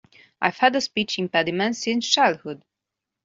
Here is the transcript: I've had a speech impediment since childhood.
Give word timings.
I've 0.41 0.57
had 0.57 0.75
a 0.75 0.81
speech 0.81 1.19
impediment 1.19 1.75
since 1.75 2.07
childhood. 2.09 2.63